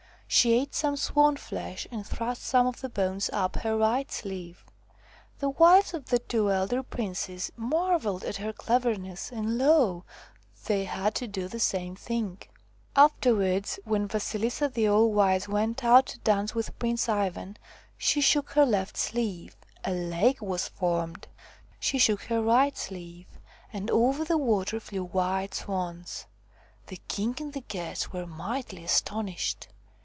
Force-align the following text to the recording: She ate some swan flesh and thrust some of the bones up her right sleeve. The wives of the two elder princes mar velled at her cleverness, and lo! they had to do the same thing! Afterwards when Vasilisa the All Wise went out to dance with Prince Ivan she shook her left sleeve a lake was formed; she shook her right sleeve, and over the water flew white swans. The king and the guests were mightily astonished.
She 0.33 0.53
ate 0.53 0.73
some 0.73 0.95
swan 0.95 1.35
flesh 1.35 1.85
and 1.91 2.05
thrust 2.07 2.43
some 2.43 2.65
of 2.65 2.79
the 2.79 2.87
bones 2.87 3.29
up 3.33 3.57
her 3.57 3.75
right 3.77 4.09
sleeve. 4.09 4.63
The 5.39 5.49
wives 5.49 5.93
of 5.93 6.05
the 6.05 6.19
two 6.19 6.49
elder 6.49 6.81
princes 6.83 7.51
mar 7.57 7.99
velled 7.99 8.23
at 8.23 8.37
her 8.37 8.53
cleverness, 8.53 9.29
and 9.29 9.57
lo! 9.57 10.05
they 10.67 10.85
had 10.85 11.15
to 11.15 11.27
do 11.27 11.49
the 11.49 11.59
same 11.59 11.97
thing! 11.97 12.37
Afterwards 12.95 13.77
when 13.83 14.07
Vasilisa 14.07 14.69
the 14.69 14.87
All 14.87 15.11
Wise 15.11 15.49
went 15.49 15.83
out 15.83 16.05
to 16.05 16.19
dance 16.19 16.55
with 16.55 16.79
Prince 16.79 17.09
Ivan 17.09 17.57
she 17.97 18.21
shook 18.21 18.51
her 18.51 18.65
left 18.65 18.95
sleeve 18.95 19.57
a 19.83 19.91
lake 19.91 20.41
was 20.41 20.69
formed; 20.69 21.27
she 21.77 21.97
shook 21.97 22.21
her 22.23 22.41
right 22.41 22.77
sleeve, 22.77 23.27
and 23.73 23.91
over 23.91 24.23
the 24.23 24.37
water 24.37 24.79
flew 24.79 25.03
white 25.03 25.53
swans. 25.55 26.25
The 26.87 27.01
king 27.09 27.35
and 27.41 27.51
the 27.51 27.59
guests 27.59 28.13
were 28.13 28.25
mightily 28.25 28.85
astonished. 28.85 29.67